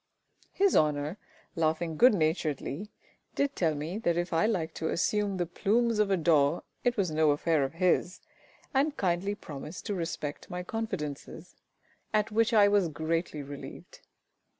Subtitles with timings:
[0.51, 1.19] His Honour,
[1.55, 2.89] laughing good naturedly,
[3.35, 6.97] did tell me that if I liked to assume the plumes of a daw, it
[6.97, 8.19] was no affair of his,
[8.73, 11.55] and kindly promised to respect my confidences
[12.15, 13.99] at which I was greatly relieved.